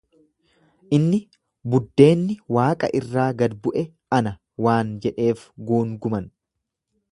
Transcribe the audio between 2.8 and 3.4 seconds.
irraa